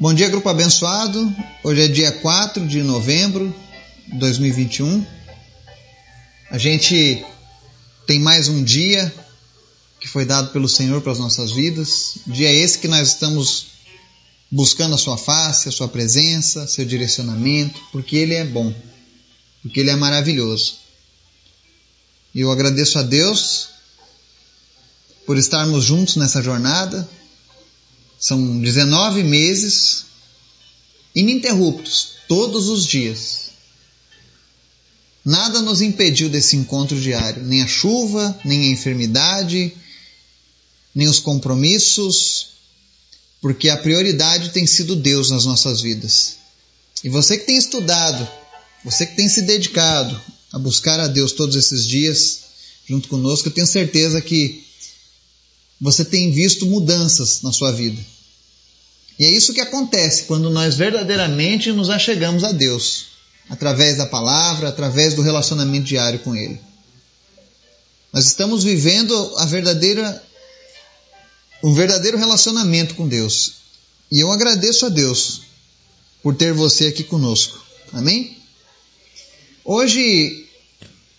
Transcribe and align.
Bom 0.00 0.14
dia, 0.14 0.30
grupo 0.30 0.48
abençoado. 0.48 1.30
Hoje 1.62 1.82
é 1.82 1.86
dia 1.86 2.10
4 2.10 2.66
de 2.66 2.82
novembro 2.82 3.54
de 4.08 4.16
2021. 4.16 5.04
A 6.50 6.56
gente 6.56 7.22
tem 8.06 8.18
mais 8.18 8.48
um 8.48 8.64
dia 8.64 9.14
que 10.00 10.08
foi 10.08 10.24
dado 10.24 10.52
pelo 10.52 10.66
Senhor 10.66 11.02
para 11.02 11.12
as 11.12 11.18
nossas 11.18 11.52
vidas. 11.52 12.14
Dia 12.26 12.50
esse 12.50 12.78
que 12.78 12.88
nós 12.88 13.08
estamos 13.08 13.66
buscando 14.50 14.94
a 14.94 14.98
sua 14.98 15.18
face, 15.18 15.68
a 15.68 15.72
sua 15.72 15.86
presença, 15.86 16.66
seu 16.66 16.86
direcionamento, 16.86 17.78
porque 17.92 18.16
ele 18.16 18.32
é 18.32 18.44
bom, 18.46 18.74
porque 19.60 19.80
ele 19.80 19.90
é 19.90 19.96
maravilhoso. 19.96 20.76
E 22.34 22.40
eu 22.40 22.50
agradeço 22.50 22.98
a 22.98 23.02
Deus 23.02 23.68
por 25.26 25.36
estarmos 25.36 25.84
juntos 25.84 26.16
nessa 26.16 26.42
jornada, 26.42 27.06
são 28.20 28.60
19 28.60 29.22
meses 29.22 30.04
ininterruptos, 31.14 32.10
todos 32.28 32.68
os 32.68 32.86
dias. 32.86 33.50
Nada 35.24 35.62
nos 35.62 35.80
impediu 35.80 36.28
desse 36.28 36.56
encontro 36.56 37.00
diário, 37.00 37.42
nem 37.42 37.62
a 37.62 37.66
chuva, 37.66 38.38
nem 38.44 38.68
a 38.68 38.72
enfermidade, 38.72 39.72
nem 40.94 41.08
os 41.08 41.18
compromissos, 41.18 42.48
porque 43.40 43.70
a 43.70 43.76
prioridade 43.78 44.50
tem 44.50 44.66
sido 44.66 44.94
Deus 44.94 45.30
nas 45.30 45.46
nossas 45.46 45.80
vidas. 45.80 46.36
E 47.02 47.08
você 47.08 47.38
que 47.38 47.46
tem 47.46 47.56
estudado, 47.56 48.28
você 48.84 49.06
que 49.06 49.16
tem 49.16 49.28
se 49.28 49.42
dedicado 49.42 50.20
a 50.52 50.58
buscar 50.58 51.00
a 51.00 51.06
Deus 51.06 51.32
todos 51.32 51.56
esses 51.56 51.86
dias, 51.86 52.40
junto 52.86 53.08
conosco, 53.08 53.48
eu 53.48 53.52
tenho 53.52 53.66
certeza 53.66 54.20
que 54.20 54.64
você 55.80 56.04
tem 56.04 56.30
visto 56.30 56.66
mudanças 56.66 57.40
na 57.42 57.52
sua 57.52 57.72
vida. 57.72 58.00
E 59.18 59.24
é 59.24 59.30
isso 59.30 59.52
que 59.54 59.60
acontece 59.60 60.24
quando 60.24 60.50
nós 60.50 60.76
verdadeiramente 60.76 61.72
nos 61.72 61.90
achegamos 61.90 62.44
a 62.44 62.52
Deus, 62.52 63.06
através 63.48 63.96
da 63.96 64.06
palavra, 64.06 64.68
através 64.68 65.14
do 65.14 65.22
relacionamento 65.22 65.86
diário 65.86 66.18
com 66.20 66.34
Ele. 66.34 66.60
Nós 68.12 68.26
estamos 68.26 68.64
vivendo 68.64 69.14
a 69.38 69.46
verdadeira 69.46 70.22
um 71.62 71.74
verdadeiro 71.74 72.16
relacionamento 72.16 72.94
com 72.94 73.06
Deus. 73.06 73.52
E 74.10 74.20
eu 74.20 74.32
agradeço 74.32 74.86
a 74.86 74.88
Deus 74.88 75.42
por 76.22 76.34
ter 76.34 76.52
você 76.52 76.86
aqui 76.86 77.04
conosco. 77.04 77.62
Amém? 77.92 78.36
Hoje 79.64 80.48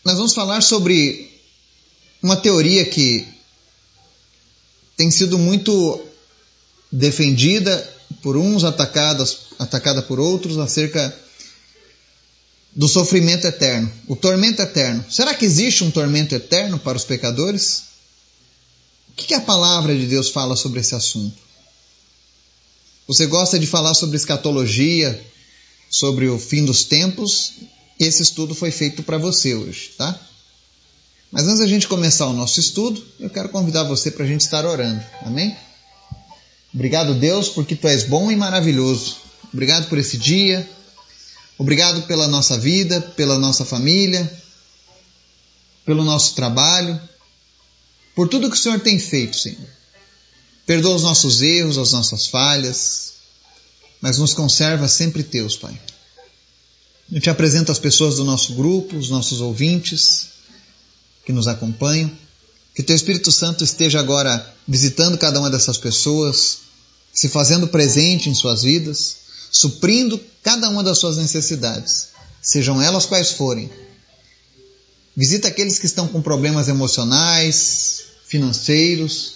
nós 0.04 0.16
vamos 0.16 0.34
falar 0.34 0.62
sobre 0.62 1.32
uma 2.22 2.36
teoria 2.36 2.84
que 2.86 3.28
tem 5.02 5.10
sido 5.10 5.36
muito 5.36 6.00
defendida 6.92 7.76
por 8.22 8.38
uns, 8.38 8.64
atacada, 8.64 9.26
atacada 9.58 10.04
por 10.04 10.20
outros, 10.20 10.60
acerca 10.60 11.12
do 12.76 12.88
sofrimento 12.88 13.48
eterno, 13.48 13.92
o 14.08 14.16
tormento 14.16 14.62
eterno. 14.62 15.04
Será 15.10 15.34
que 15.34 15.44
existe 15.44 15.84
um 15.84 15.90
tormento 15.90 16.36
eterno 16.36 16.78
para 16.78 17.00
os 17.00 17.04
pecadores? 17.04 17.82
O 19.10 19.14
que 19.14 19.34
a 19.34 19.42
palavra 19.42 19.98
de 19.98 20.06
Deus 20.06 20.30
fala 20.30 20.56
sobre 20.56 20.82
esse 20.82 20.94
assunto? 20.94 21.36
Você 23.08 23.26
gosta 23.26 23.58
de 23.58 23.66
falar 23.66 23.96
sobre 23.96 24.18
escatologia, 24.18 25.20
sobre 25.90 26.28
o 26.28 26.38
fim 26.38 26.64
dos 26.64 26.84
tempos? 26.84 27.54
Esse 28.00 28.22
estudo 28.22 28.54
foi 28.54 28.70
feito 28.70 29.02
para 29.02 29.18
você 29.18 29.56
hoje, 29.56 29.94
tá? 29.98 30.28
Mas 31.32 31.48
antes 31.48 31.60
da 31.60 31.68
gente 31.68 31.88
começar 31.88 32.28
o 32.28 32.34
nosso 32.34 32.60
estudo, 32.60 33.02
eu 33.18 33.30
quero 33.30 33.48
convidar 33.48 33.84
você 33.84 34.12
para 34.12 34.26
a 34.26 34.28
gente 34.28 34.42
estar 34.42 34.66
orando. 34.66 35.02
Amém? 35.22 35.56
Obrigado, 36.74 37.14
Deus, 37.14 37.48
porque 37.48 37.74
tu 37.74 37.88
és 37.88 38.04
bom 38.04 38.30
e 38.30 38.36
maravilhoso. 38.36 39.16
Obrigado 39.54 39.88
por 39.88 39.98
esse 39.98 40.18
dia. 40.18 40.70
Obrigado 41.58 42.02
pela 42.04 42.28
nossa 42.28 42.58
vida, 42.58 43.00
pela 43.00 43.40
nossa 43.40 43.64
família, 43.64 44.30
pelo 45.86 46.04
nosso 46.04 46.36
trabalho, 46.36 47.00
por 48.14 48.28
tudo 48.28 48.50
que 48.50 48.58
o 48.58 48.60
Senhor 48.60 48.80
tem 48.82 49.00
feito, 49.00 49.38
Senhor. 49.38 49.70
Perdoa 50.66 50.96
os 50.96 51.04
nossos 51.04 51.42
erros, 51.42 51.78
as 51.78 51.94
nossas 51.94 52.28
falhas, 52.28 53.14
mas 54.02 54.18
nos 54.18 54.34
conserva 54.34 54.88
sempre 54.88 55.24
teus, 55.24 55.56
Pai. 55.56 55.80
Eu 57.10 57.22
te 57.22 57.30
apresento 57.30 57.72
as 57.72 57.80
pessoas 57.80 58.16
do 58.16 58.26
nosso 58.26 58.54
grupo, 58.54 58.98
os 58.98 59.10
nossos 59.10 59.40
ouvintes 59.40 60.32
que 61.32 61.36
nos 61.36 61.48
acompanham. 61.48 62.12
Que 62.76 62.84
Teu 62.84 62.96
Espírito 62.96 63.32
Santo 63.32 63.64
esteja 63.64 64.00
agora 64.00 64.54
visitando 64.68 65.18
cada 65.18 65.40
uma 65.40 65.50
dessas 65.50 65.78
pessoas, 65.78 66.60
se 67.14 67.30
fazendo 67.30 67.68
presente 67.68 68.30
em 68.30 68.36
suas 68.36 68.64
vidas, 68.64 69.16
suprindo 69.52 70.22
cada 70.44 70.70
uma 70.70 70.84
das 70.84 70.98
suas 70.98 71.18
necessidades, 71.18 72.10
sejam 72.42 72.82
elas 72.82 73.06
quais 73.06 73.32
forem. 73.32 73.70
Visita 75.16 75.48
aqueles 75.48 75.80
que 75.80 75.86
estão 75.86 76.08
com 76.08 76.22
problemas 76.22 76.68
emocionais, 76.68 78.04
financeiros. 78.28 79.36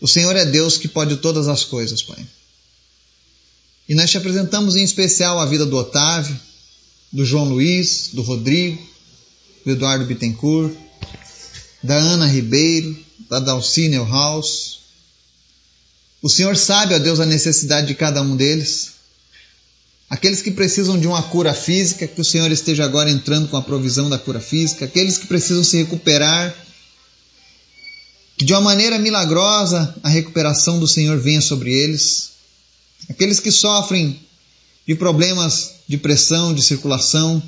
O 0.00 0.08
Senhor 0.08 0.34
é 0.34 0.44
Deus 0.44 0.76
que 0.76 0.88
pode 0.88 1.16
todas 1.16 1.46
as 1.46 1.62
coisas, 1.62 2.02
Pai. 2.02 2.26
E 3.88 3.94
nós 3.94 4.10
te 4.10 4.16
apresentamos 4.16 4.76
em 4.76 4.82
especial 4.82 5.38
a 5.38 5.46
vida 5.46 5.66
do 5.66 5.76
Otávio, 5.76 6.38
do 7.12 7.24
João 7.24 7.48
Luiz, 7.48 8.10
do 8.12 8.22
Rodrigo, 8.22 8.89
do 9.64 9.72
Eduardo 9.72 10.04
Bittencourt, 10.04 10.74
da 11.82 11.94
Ana 11.94 12.26
Ribeiro, 12.26 12.96
da 13.28 13.40
Dalcine 13.40 13.96
House. 13.96 14.80
O 16.22 16.28
Senhor 16.28 16.56
sabe, 16.56 16.94
ó 16.94 16.98
Deus, 16.98 17.20
a 17.20 17.26
necessidade 17.26 17.86
de 17.86 17.94
cada 17.94 18.20
um 18.22 18.36
deles. 18.36 18.92
Aqueles 20.08 20.42
que 20.42 20.50
precisam 20.50 20.98
de 20.98 21.06
uma 21.06 21.22
cura 21.22 21.54
física, 21.54 22.06
que 22.06 22.20
o 22.20 22.24
Senhor 22.24 22.50
esteja 22.50 22.84
agora 22.84 23.10
entrando 23.10 23.48
com 23.48 23.56
a 23.56 23.62
provisão 23.62 24.10
da 24.10 24.18
cura 24.18 24.40
física. 24.40 24.84
Aqueles 24.84 25.16
que 25.16 25.26
precisam 25.26 25.62
se 25.62 25.76
recuperar, 25.76 26.54
que 28.36 28.44
de 28.44 28.52
uma 28.52 28.60
maneira 28.60 28.98
milagrosa 28.98 29.94
a 30.02 30.08
recuperação 30.08 30.80
do 30.80 30.88
Senhor 30.88 31.18
venha 31.18 31.40
sobre 31.40 31.72
eles. 31.72 32.30
Aqueles 33.08 33.38
que 33.38 33.52
sofrem 33.52 34.18
de 34.86 34.94
problemas 34.96 35.74
de 35.86 35.96
pressão, 35.96 36.52
de 36.52 36.62
circulação, 36.62 37.40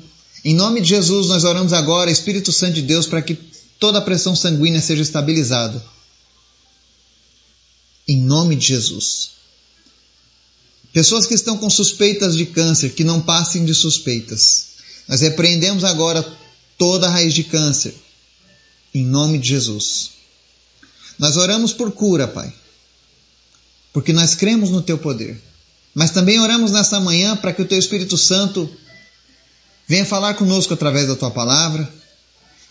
em 0.43 0.53
nome 0.53 0.81
de 0.81 0.89
Jesus, 0.89 1.27
nós 1.27 1.45
oramos 1.45 1.71
agora, 1.71 2.11
Espírito 2.11 2.51
Santo 2.51 2.73
de 2.73 2.81
Deus, 2.81 3.07
para 3.07 3.21
que 3.21 3.35
toda 3.79 3.99
a 3.99 4.01
pressão 4.01 4.35
sanguínea 4.35 4.81
seja 4.81 5.01
estabilizada. 5.01 5.83
Em 8.05 8.17
nome 8.17 8.55
de 8.55 8.67
Jesus. 8.67 9.31
Pessoas 10.91 11.25
que 11.25 11.33
estão 11.33 11.57
com 11.57 11.69
suspeitas 11.69 12.35
de 12.35 12.45
câncer, 12.45 12.89
que 12.89 13.03
não 13.05 13.21
passem 13.21 13.63
de 13.63 13.73
suspeitas. 13.73 14.73
Nós 15.07 15.21
repreendemos 15.21 15.83
agora 15.83 16.23
toda 16.77 17.07
a 17.07 17.09
raiz 17.09 17.33
de 17.33 17.45
câncer. 17.45 17.95
Em 18.93 19.05
nome 19.05 19.39
de 19.39 19.47
Jesus. 19.47 20.11
Nós 21.17 21.37
oramos 21.37 21.71
por 21.71 21.91
cura, 21.93 22.27
Pai. 22.27 22.53
Porque 23.93 24.11
nós 24.11 24.35
cremos 24.35 24.69
no 24.69 24.81
Teu 24.81 24.97
poder. 24.97 25.41
Mas 25.95 26.11
também 26.11 26.39
oramos 26.39 26.71
nesta 26.71 26.99
manhã 26.99 27.35
para 27.35 27.53
que 27.53 27.61
o 27.61 27.67
Teu 27.67 27.79
Espírito 27.79 28.17
Santo 28.17 28.69
Venha 29.87 30.05
falar 30.05 30.35
conosco 30.35 30.73
através 30.73 31.07
da 31.07 31.15
tua 31.15 31.31
palavra, 31.31 31.91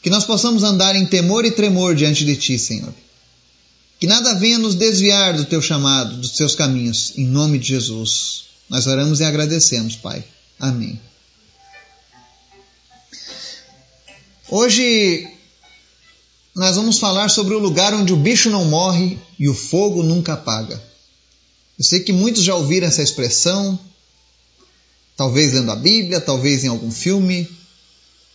que 0.03 0.11
nós 0.11 0.25
possamos 0.25 0.63
andar 0.63 0.97
em 0.97 1.07
temor 1.07 1.45
e 1.45 1.51
tremor 1.51 1.95
diante 1.95 2.25
de 2.25 2.37
ti, 2.37 2.59
Senhor. 2.59 2.93
Que 4.01 4.07
nada 4.07 4.35
venha 4.35 4.59
nos 4.59 4.75
desviar 4.75 5.35
do 5.35 5.45
teu 5.45 5.63
chamado, 5.63 6.17
dos 6.17 6.33
teus 6.33 6.55
caminhos, 6.55 7.13
em 7.17 7.25
nome 7.27 7.59
de 7.59 7.69
Jesus. 7.69 8.45
Nós 8.69 8.87
oramos 8.87 9.21
e 9.21 9.25
agradecemos, 9.25 9.95
Pai. 9.95 10.25
Amém. 10.59 10.99
Hoje 14.51 15.29
nós 16.55 16.77
vamos 16.77 16.99
falar 16.99 17.31
sobre 17.31 17.55
o 17.55 17.59
lugar 17.59 17.95
onde 17.95 18.13
o 18.13 18.17
bicho 18.17 18.51
não 18.51 18.65
morre 18.65 19.19
e 19.39 19.49
o 19.49 19.55
fogo 19.55 20.03
nunca 20.03 20.35
apaga. 20.35 20.83
Eu 21.79 21.85
sei 21.85 22.01
que 22.01 22.13
muitos 22.13 22.43
já 22.43 22.55
ouviram 22.55 22.87
essa 22.87 23.03
expressão, 23.03 23.79
Talvez 25.23 25.53
lendo 25.53 25.71
a 25.71 25.77
Bíblia, 25.77 26.21
talvez 26.21 26.65
em 26.65 26.67
algum 26.67 26.91
filme, 26.91 27.49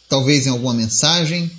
talvez 0.08 0.48
em 0.48 0.52
alguma 0.52 0.74
mensagem. 0.74 1.52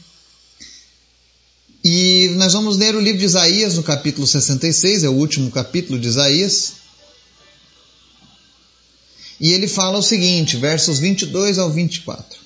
E 1.85 2.31
nós 2.39 2.55
vamos 2.55 2.79
ler 2.79 2.95
o 2.95 3.01
livro 3.01 3.19
de 3.19 3.27
Isaías 3.27 3.75
no 3.75 3.83
capítulo 3.83 4.27
66, 4.27 5.05
é 5.05 5.09
o 5.11 5.13
último 5.13 5.51
capítulo 5.51 5.99
de 5.99 6.09
Isaías. 6.09 6.73
E 9.39 9.53
ele 9.53 9.69
fala 9.69 9.99
o 9.99 10.03
seguinte, 10.03 10.57
versos 10.57 10.99
22 10.99 11.59
ao 11.59 11.71
24. 11.71 12.39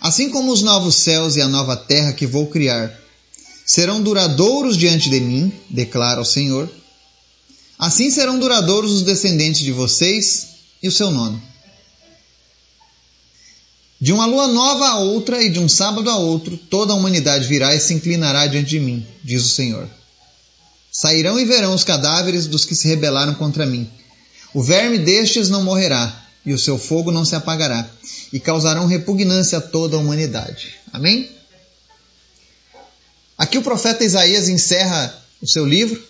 Assim 0.00 0.28
como 0.28 0.50
os 0.50 0.60
novos 0.60 0.96
céus 0.96 1.36
e 1.36 1.40
a 1.40 1.46
nova 1.46 1.76
terra 1.76 2.12
que 2.12 2.26
vou 2.26 2.48
criar 2.48 2.92
serão 3.64 4.02
duradouros 4.02 4.76
diante 4.76 5.08
de 5.08 5.20
mim, 5.20 5.52
declara 5.70 6.20
o 6.20 6.24
Senhor, 6.24 6.68
assim 7.78 8.10
serão 8.10 8.40
duradouros 8.40 8.90
os 8.90 9.02
descendentes 9.02 9.60
de 9.60 9.70
vocês 9.70 10.51
e 10.82 10.88
o 10.88 10.92
seu 10.92 11.10
nome. 11.10 11.40
De 14.00 14.12
uma 14.12 14.26
lua 14.26 14.48
nova 14.48 14.88
a 14.88 14.98
outra 14.98 15.40
e 15.40 15.48
de 15.48 15.60
um 15.60 15.68
sábado 15.68 16.10
a 16.10 16.16
outro, 16.16 16.56
toda 16.56 16.92
a 16.92 16.96
humanidade 16.96 17.46
virá 17.46 17.72
e 17.72 17.78
se 17.78 17.94
inclinará 17.94 18.48
diante 18.48 18.70
de 18.70 18.80
mim, 18.80 19.06
diz 19.22 19.44
o 19.44 19.48
Senhor. 19.48 19.88
Sairão 20.90 21.38
e 21.38 21.44
verão 21.44 21.72
os 21.72 21.84
cadáveres 21.84 22.48
dos 22.48 22.64
que 22.64 22.74
se 22.74 22.88
rebelaram 22.88 23.34
contra 23.34 23.64
mim. 23.64 23.88
O 24.52 24.60
verme 24.60 24.98
destes 24.98 25.48
não 25.48 25.62
morrerá, 25.62 26.20
e 26.44 26.52
o 26.52 26.58
seu 26.58 26.76
fogo 26.76 27.12
não 27.12 27.24
se 27.24 27.36
apagará, 27.36 27.88
e 28.32 28.40
causarão 28.40 28.86
repugnância 28.86 29.58
a 29.58 29.60
toda 29.60 29.96
a 29.96 30.00
humanidade. 30.00 30.74
Amém? 30.92 31.30
Aqui 33.38 33.56
o 33.56 33.62
profeta 33.62 34.04
Isaías 34.04 34.48
encerra 34.48 35.16
o 35.40 35.46
seu 35.46 35.64
livro, 35.64 36.02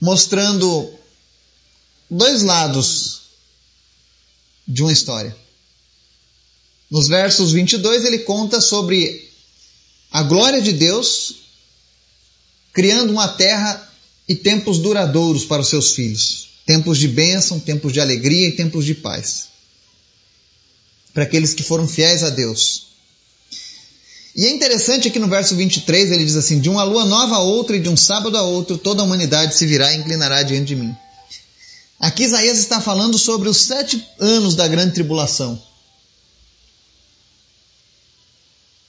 mostrando 0.00 0.92
dois 2.10 2.42
lados 2.42 3.17
de 4.68 4.82
uma 4.82 4.92
história. 4.92 5.34
Nos 6.90 7.08
versos 7.08 7.52
22 7.52 8.04
ele 8.04 8.18
conta 8.18 8.60
sobre 8.60 9.28
a 10.10 10.22
glória 10.22 10.60
de 10.60 10.72
Deus 10.72 11.34
criando 12.72 13.10
uma 13.10 13.28
terra 13.28 13.90
e 14.28 14.34
tempos 14.34 14.78
duradouros 14.78 15.44
para 15.44 15.62
os 15.62 15.68
seus 15.68 15.92
filhos. 15.92 16.48
Tempos 16.66 16.98
de 16.98 17.08
bênção, 17.08 17.58
tempos 17.58 17.92
de 17.92 18.00
alegria 18.00 18.48
e 18.48 18.52
tempos 18.52 18.84
de 18.84 18.94
paz. 18.94 19.48
Para 21.14 21.22
aqueles 21.22 21.54
que 21.54 21.62
foram 21.62 21.88
fiéis 21.88 22.22
a 22.22 22.30
Deus. 22.30 22.88
E 24.36 24.44
é 24.44 24.50
interessante 24.50 25.10
que 25.10 25.18
no 25.18 25.26
verso 25.26 25.56
23 25.56 26.12
ele 26.12 26.24
diz 26.24 26.36
assim: 26.36 26.60
De 26.60 26.68
uma 26.68 26.84
lua 26.84 27.04
nova 27.04 27.36
a 27.36 27.40
outra 27.40 27.76
e 27.76 27.80
de 27.80 27.88
um 27.88 27.96
sábado 27.96 28.36
a 28.36 28.42
outro, 28.42 28.78
toda 28.78 29.02
a 29.02 29.04
humanidade 29.04 29.56
se 29.56 29.66
virá 29.66 29.92
e 29.92 29.96
inclinará 29.96 30.42
diante 30.42 30.66
de 30.66 30.76
mim. 30.76 30.94
Aqui 32.00 32.24
Isaías 32.24 32.58
está 32.58 32.80
falando 32.80 33.18
sobre 33.18 33.48
os 33.48 33.56
sete 33.56 34.06
anos 34.20 34.54
da 34.54 34.68
grande 34.68 34.94
tribulação. 34.94 35.60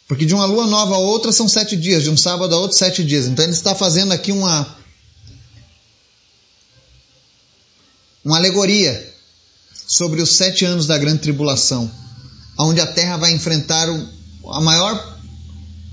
Porque 0.07 0.25
de 0.25 0.33
uma 0.33 0.45
lua 0.45 0.65
nova 0.67 0.95
a 0.95 0.99
outra 0.99 1.31
são 1.31 1.47
sete 1.47 1.75
dias, 1.75 2.03
de 2.03 2.09
um 2.09 2.17
sábado 2.17 2.53
a 2.53 2.57
outro, 2.57 2.77
sete 2.77 3.03
dias. 3.03 3.27
Então 3.27 3.45
ele 3.45 3.53
está 3.53 3.75
fazendo 3.75 4.11
aqui 4.11 4.31
uma, 4.31 4.75
uma 8.23 8.37
alegoria 8.37 9.13
sobre 9.87 10.21
os 10.21 10.35
sete 10.35 10.65
anos 10.65 10.85
da 10.85 10.97
grande 10.97 11.21
tribulação, 11.21 11.91
onde 12.59 12.79
a 12.79 12.87
terra 12.87 13.17
vai 13.17 13.31
enfrentar 13.31 13.87
a 14.47 14.61
maior 14.61 15.19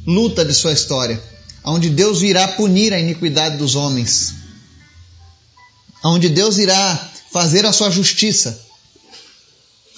luta 0.06 0.44
de 0.44 0.54
sua 0.54 0.72
história, 0.72 1.22
onde 1.64 1.90
Deus 1.90 2.20
virá 2.20 2.46
punir 2.48 2.92
a 2.92 3.00
iniquidade 3.00 3.56
dos 3.56 3.74
homens, 3.74 4.34
onde 6.04 6.28
Deus 6.28 6.58
irá 6.58 7.10
fazer 7.32 7.66
a 7.66 7.72
sua 7.72 7.90
justiça, 7.90 8.58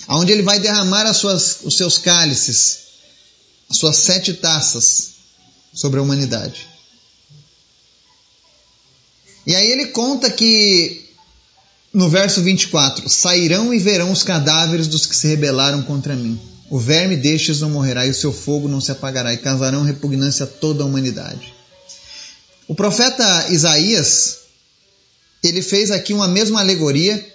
onde 0.09 0.33
Ele 0.33 0.43
vai 0.43 0.59
derramar 0.59 1.13
suas, 1.15 1.59
os 1.65 1.77
seus 1.77 1.99
cálices 1.99 2.89
as 3.71 3.77
suas 3.77 3.97
sete 3.97 4.35
taças 4.35 5.11
sobre 5.75 6.01
a 6.01 6.03
humanidade. 6.03 6.67
E 9.47 9.55
aí 9.55 9.71
ele 9.71 9.87
conta 9.89 10.31
que 10.31 11.07
no 11.93 12.09
verso 12.09 12.43
24: 12.43 13.09
Sairão 13.09 13.73
e 13.73 13.79
verão 13.79 14.11
os 14.11 14.23
cadáveres 14.23 14.87
dos 14.87 15.07
que 15.07 15.15
se 15.15 15.29
rebelaram 15.29 15.83
contra 15.83 16.17
mim. 16.17 16.41
O 16.71 16.79
verme 16.79 17.17
destes 17.17 17.61
não 17.61 17.71
morrerá 17.71 18.07
e 18.07 18.11
o 18.11 18.15
seu 18.15 18.33
fogo 18.33 18.69
não 18.69 18.81
se 18.81 18.93
apagará, 18.93 19.33
e 19.33 19.39
causarão 19.39 19.83
repugnância 19.83 20.45
a 20.45 20.47
toda 20.47 20.83
a 20.83 20.87
humanidade. 20.87 21.55
O 22.67 22.75
profeta 22.75 23.49
Isaías, 23.51 24.38
ele 25.43 25.63
fez 25.63 25.91
aqui 25.91 26.13
uma 26.13 26.29
mesma 26.29 26.61
alegoria 26.61 27.35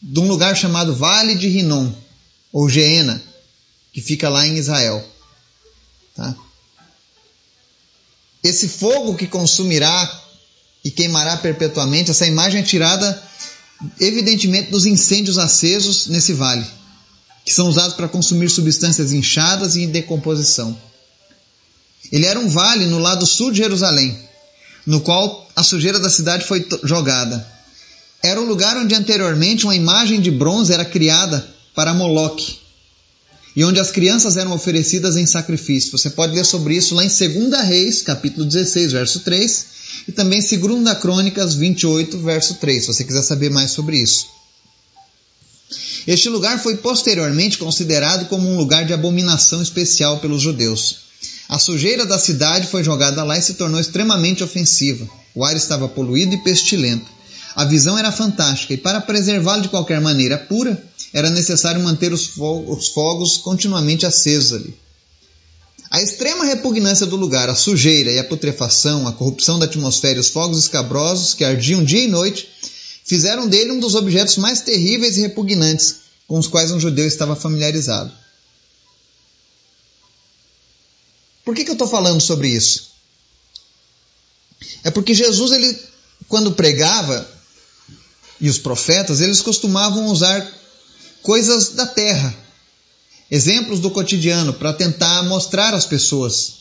de 0.00 0.18
um 0.18 0.26
lugar 0.26 0.56
chamado 0.56 0.94
Vale 0.94 1.36
de 1.36 1.48
Rinom, 1.48 1.92
ou 2.52 2.68
Geena, 2.68 3.22
que 3.92 4.00
fica 4.00 4.28
lá 4.28 4.46
em 4.46 4.56
Israel. 4.56 5.04
Tá? 6.14 6.34
Esse 8.42 8.68
fogo 8.68 9.14
que 9.14 9.26
consumirá 9.26 10.20
e 10.84 10.90
queimará 10.90 11.36
perpetuamente, 11.36 12.10
essa 12.10 12.26
imagem 12.26 12.60
é 12.60 12.64
tirada 12.64 13.22
evidentemente 14.00 14.70
dos 14.70 14.86
incêndios 14.86 15.38
acesos 15.38 16.08
nesse 16.08 16.32
vale, 16.32 16.66
que 17.44 17.52
são 17.52 17.68
usados 17.68 17.94
para 17.94 18.08
consumir 18.08 18.48
substâncias 18.48 19.12
inchadas 19.12 19.76
e 19.76 19.82
em 19.82 19.90
decomposição. 19.90 20.76
Ele 22.10 22.26
era 22.26 22.38
um 22.38 22.48
vale 22.48 22.86
no 22.86 22.98
lado 22.98 23.26
sul 23.26 23.52
de 23.52 23.58
Jerusalém, 23.58 24.18
no 24.86 25.00
qual 25.00 25.48
a 25.54 25.62
sujeira 25.62 25.98
da 25.98 26.10
cidade 26.10 26.44
foi 26.44 26.66
jogada. 26.82 27.46
Era 28.22 28.40
o 28.40 28.44
lugar 28.44 28.76
onde 28.76 28.94
anteriormente 28.94 29.64
uma 29.64 29.74
imagem 29.74 30.20
de 30.20 30.30
bronze 30.30 30.72
era 30.72 30.84
criada 30.84 31.46
para 31.74 31.94
Moloque, 31.94 32.58
e 33.54 33.64
onde 33.64 33.80
as 33.80 33.90
crianças 33.90 34.36
eram 34.36 34.52
oferecidas 34.52 35.16
em 35.16 35.26
sacrifício. 35.26 35.92
Você 35.92 36.10
pode 36.10 36.34
ler 36.34 36.44
sobre 36.44 36.76
isso 36.76 36.94
lá 36.94 37.04
em 37.04 37.08
2 37.08 37.66
Reis, 37.66 38.02
capítulo 38.02 38.46
16, 38.46 38.92
verso 38.92 39.20
3, 39.20 39.66
e 40.08 40.12
também 40.12 40.40
2 40.40 40.98
Crônicas 40.98 41.54
28, 41.54 42.18
verso 42.18 42.54
3, 42.54 42.82
se 42.82 42.86
você 42.92 43.04
quiser 43.04 43.22
saber 43.22 43.50
mais 43.50 43.72
sobre 43.72 43.98
isso. 43.98 44.26
Este 46.06 46.28
lugar 46.28 46.60
foi 46.60 46.76
posteriormente 46.76 47.58
considerado 47.58 48.26
como 48.28 48.48
um 48.48 48.56
lugar 48.56 48.84
de 48.84 48.92
abominação 48.92 49.62
especial 49.62 50.18
pelos 50.18 50.42
judeus. 50.42 51.11
A 51.48 51.58
sujeira 51.58 52.06
da 52.06 52.18
cidade 52.18 52.66
foi 52.66 52.82
jogada 52.82 53.22
lá 53.24 53.36
e 53.36 53.42
se 53.42 53.54
tornou 53.54 53.80
extremamente 53.80 54.42
ofensiva. 54.42 55.08
O 55.34 55.44
ar 55.44 55.56
estava 55.56 55.88
poluído 55.88 56.34
e 56.34 56.38
pestilento. 56.38 57.06
A 57.54 57.64
visão 57.64 57.98
era 57.98 58.10
fantástica 58.10 58.72
e, 58.72 58.78
para 58.78 59.00
preservá-lo 59.00 59.62
de 59.62 59.68
qualquer 59.68 60.00
maneira 60.00 60.38
pura, 60.38 60.82
era 61.12 61.28
necessário 61.30 61.82
manter 61.82 62.12
os 62.12 62.26
fogos, 62.26 62.78
os 62.78 62.88
fogos 62.88 63.36
continuamente 63.36 64.06
acesos 64.06 64.54
ali. 64.54 64.74
A 65.90 66.00
extrema 66.00 66.46
repugnância 66.46 67.04
do 67.04 67.16
lugar, 67.16 67.50
a 67.50 67.54
sujeira 67.54 68.10
e 68.10 68.18
a 68.18 68.24
putrefação, 68.24 69.06
a 69.06 69.12
corrupção 69.12 69.58
da 69.58 69.66
atmosfera 69.66 70.16
e 70.16 70.20
os 70.20 70.30
fogos 70.30 70.58
escabrosos 70.58 71.34
que 71.34 71.44
ardiam 71.44 71.84
dia 71.84 72.04
e 72.04 72.08
noite 72.08 72.48
fizeram 73.04 73.46
dele 73.46 73.72
um 73.72 73.78
dos 73.80 73.94
objetos 73.94 74.38
mais 74.38 74.62
terríveis 74.62 75.18
e 75.18 75.20
repugnantes 75.20 75.96
com 76.26 76.38
os 76.38 76.46
quais 76.46 76.70
um 76.70 76.80
judeu 76.80 77.06
estava 77.06 77.36
familiarizado. 77.36 78.10
Por 81.44 81.54
que, 81.54 81.64
que 81.64 81.70
eu 81.70 81.74
estou 81.74 81.88
falando 81.88 82.20
sobre 82.20 82.48
isso? 82.48 82.92
É 84.84 84.90
porque 84.90 85.14
Jesus, 85.14 85.52
ele, 85.52 85.78
quando 86.28 86.52
pregava, 86.52 87.28
e 88.40 88.48
os 88.48 88.58
profetas, 88.58 89.20
eles 89.20 89.40
costumavam 89.40 90.06
usar 90.06 90.46
coisas 91.22 91.70
da 91.70 91.86
terra, 91.86 92.34
exemplos 93.30 93.80
do 93.80 93.90
cotidiano, 93.90 94.52
para 94.52 94.72
tentar 94.72 95.22
mostrar 95.24 95.74
às 95.74 95.86
pessoas 95.86 96.54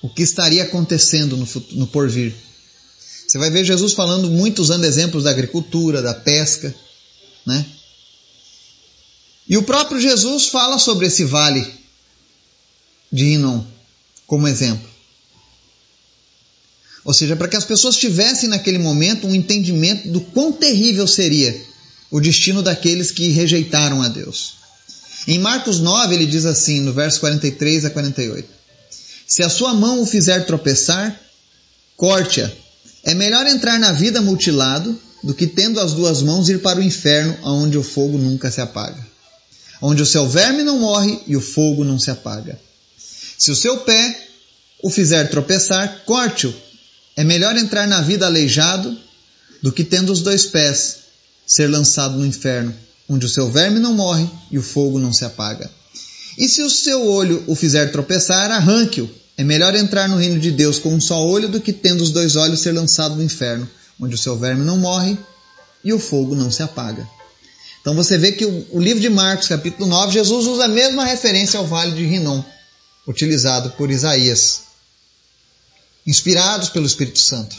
o 0.00 0.08
que 0.08 0.22
estaria 0.22 0.62
acontecendo 0.62 1.36
no, 1.36 1.46
no 1.72 1.86
porvir. 1.86 2.34
Você 3.26 3.36
vai 3.36 3.50
ver 3.50 3.64
Jesus 3.64 3.92
falando 3.92 4.30
muito 4.30 4.62
usando 4.62 4.84
exemplos 4.84 5.24
da 5.24 5.30
agricultura, 5.30 6.00
da 6.00 6.14
pesca, 6.14 6.74
né? 7.44 7.66
E 9.46 9.56
o 9.56 9.62
próprio 9.62 10.00
Jesus 10.00 10.46
fala 10.46 10.78
sobre 10.78 11.06
esse 11.06 11.24
vale 11.24 11.77
de 13.12 13.24
Rinom 13.24 13.64
como 14.26 14.46
exemplo. 14.46 14.88
Ou 17.04 17.14
seja, 17.14 17.34
para 17.34 17.48
que 17.48 17.56
as 17.56 17.64
pessoas 17.64 17.96
tivessem 17.96 18.48
naquele 18.48 18.78
momento 18.78 19.26
um 19.26 19.34
entendimento 19.34 20.08
do 20.08 20.20
quão 20.20 20.52
terrível 20.52 21.06
seria 21.06 21.58
o 22.10 22.20
destino 22.20 22.62
daqueles 22.62 23.10
que 23.10 23.28
rejeitaram 23.28 24.02
a 24.02 24.08
Deus. 24.08 24.54
Em 25.26 25.38
Marcos 25.38 25.80
9, 25.80 26.14
ele 26.14 26.26
diz 26.26 26.44
assim, 26.44 26.80
no 26.80 26.92
verso 26.92 27.20
43 27.20 27.86
a 27.86 27.90
48: 27.90 28.48
Se 29.26 29.42
a 29.42 29.48
sua 29.48 29.74
mão 29.74 30.02
o 30.02 30.06
fizer 30.06 30.44
tropeçar, 30.46 31.18
corte-a. 31.96 32.50
É 33.04 33.14
melhor 33.14 33.46
entrar 33.46 33.78
na 33.78 33.92
vida 33.92 34.20
mutilado 34.20 34.98
do 35.22 35.34
que 35.34 35.46
tendo 35.46 35.80
as 35.80 35.92
duas 35.92 36.22
mãos 36.22 36.48
ir 36.48 36.60
para 36.60 36.78
o 36.78 36.82
inferno, 36.82 37.36
onde 37.42 37.78
o 37.78 37.82
fogo 37.82 38.18
nunca 38.18 38.50
se 38.50 38.60
apaga. 38.60 39.06
Onde 39.80 40.02
o 40.02 40.06
seu 40.06 40.28
verme 40.28 40.62
não 40.62 40.80
morre 40.80 41.20
e 41.26 41.36
o 41.36 41.40
fogo 41.40 41.84
não 41.84 41.98
se 41.98 42.10
apaga. 42.10 42.58
Se 43.38 43.50
o 43.50 43.56
seu 43.56 43.78
pé 43.78 44.28
o 44.82 44.90
fizer 44.90 45.30
tropeçar, 45.30 46.02
corte-o 46.04 46.54
é 47.18 47.24
melhor 47.24 47.56
entrar 47.56 47.84
na 47.88 48.00
vida 48.00 48.26
aleijado 48.26 48.96
do 49.60 49.72
que 49.72 49.82
tendo 49.82 50.12
os 50.12 50.22
dois 50.22 50.46
pés 50.46 50.98
ser 51.44 51.66
lançado 51.66 52.16
no 52.16 52.24
inferno, 52.24 52.72
onde 53.08 53.26
o 53.26 53.28
seu 53.28 53.50
verme 53.50 53.80
não 53.80 53.92
morre 53.92 54.28
e 54.52 54.56
o 54.56 54.62
fogo 54.62 55.00
não 55.00 55.12
se 55.12 55.24
apaga. 55.24 55.68
E 56.38 56.48
se 56.48 56.62
o 56.62 56.70
seu 56.70 57.04
olho 57.04 57.42
o 57.48 57.56
fizer 57.56 57.90
tropeçar, 57.90 58.52
arranque-o. 58.52 59.10
É 59.36 59.42
melhor 59.42 59.74
entrar 59.74 60.08
no 60.08 60.16
reino 60.16 60.38
de 60.38 60.52
Deus 60.52 60.78
com 60.78 60.94
um 60.94 61.00
só 61.00 61.24
olho 61.24 61.48
do 61.48 61.60
que 61.60 61.72
tendo 61.72 62.02
os 62.02 62.12
dois 62.12 62.36
olhos 62.36 62.60
ser 62.60 62.72
lançado 62.72 63.16
no 63.16 63.22
inferno, 63.22 63.68
onde 64.00 64.14
o 64.14 64.18
seu 64.18 64.36
verme 64.36 64.64
não 64.64 64.78
morre 64.78 65.18
e 65.82 65.92
o 65.92 65.98
fogo 65.98 66.36
não 66.36 66.52
se 66.52 66.62
apaga. 66.62 67.04
Então 67.80 67.96
você 67.96 68.16
vê 68.16 68.30
que 68.30 68.44
o, 68.44 68.80
livro 68.80 69.00
de 69.00 69.08
Marcos, 69.08 69.48
capítulo 69.48 69.88
9, 69.88 70.12
Jesus 70.12 70.46
usa 70.46 70.66
a 70.66 70.68
mesma 70.68 71.04
referência 71.04 71.58
ao 71.58 71.66
vale 71.66 71.96
de 71.96 72.04
Rinom, 72.04 72.44
utilizado 73.08 73.70
por 73.70 73.90
Isaías 73.90 74.64
inspirados 76.06 76.68
pelo 76.68 76.86
Espírito 76.86 77.18
Santo. 77.18 77.56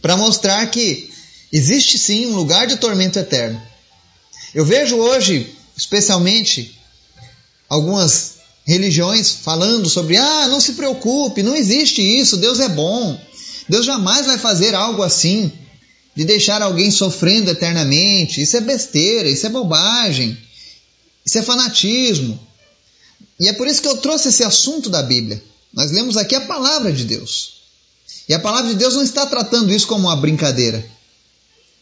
Para 0.00 0.16
mostrar 0.16 0.66
que 0.70 1.10
existe 1.52 1.98
sim 1.98 2.26
um 2.26 2.34
lugar 2.34 2.66
de 2.66 2.76
tormento 2.76 3.18
eterno. 3.18 3.60
Eu 4.54 4.64
vejo 4.64 4.96
hoje, 4.96 5.54
especialmente, 5.76 6.74
algumas 7.68 8.36
religiões 8.66 9.30
falando 9.30 9.88
sobre, 9.88 10.16
ah, 10.16 10.48
não 10.48 10.60
se 10.60 10.72
preocupe, 10.72 11.42
não 11.42 11.54
existe 11.54 12.00
isso, 12.00 12.38
Deus 12.38 12.60
é 12.60 12.68
bom. 12.68 13.20
Deus 13.68 13.84
jamais 13.84 14.26
vai 14.26 14.38
fazer 14.38 14.74
algo 14.74 15.02
assim, 15.02 15.52
de 16.16 16.24
deixar 16.24 16.62
alguém 16.62 16.90
sofrendo 16.90 17.50
eternamente. 17.50 18.40
Isso 18.40 18.56
é 18.56 18.60
besteira, 18.60 19.28
isso 19.28 19.46
é 19.46 19.50
bobagem, 19.50 20.36
isso 21.24 21.38
é 21.38 21.42
fanatismo. 21.42 22.49
E 23.40 23.48
é 23.48 23.54
por 23.54 23.66
isso 23.66 23.80
que 23.80 23.88
eu 23.88 23.96
trouxe 23.96 24.28
esse 24.28 24.44
assunto 24.44 24.90
da 24.90 25.02
Bíblia. 25.02 25.42
Nós 25.72 25.90
lemos 25.90 26.18
aqui 26.18 26.34
a 26.34 26.42
palavra 26.42 26.92
de 26.92 27.04
Deus. 27.04 27.62
E 28.28 28.34
a 28.34 28.38
palavra 28.38 28.70
de 28.70 28.76
Deus 28.76 28.94
não 28.94 29.02
está 29.02 29.24
tratando 29.24 29.72
isso 29.72 29.86
como 29.86 30.08
uma 30.08 30.16
brincadeira. 30.16 30.84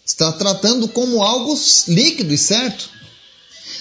Está 0.06 0.30
tratando 0.32 0.86
como 0.86 1.20
algo 1.20 1.58
líquido 1.88 2.32
e 2.32 2.38
certo. 2.38 2.88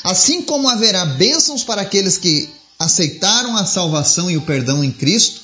Assim 0.03 0.41
como 0.41 0.67
haverá 0.67 1.05
bênçãos 1.05 1.63
para 1.63 1.84
aqueles 1.84 2.17
que 2.17 2.50
aceitaram 2.79 3.55
a 3.55 3.65
salvação 3.65 4.29
e 4.29 4.38
o 4.38 4.41
perdão 4.41 4.84
em 4.84 4.91
Cristo, 4.91 5.41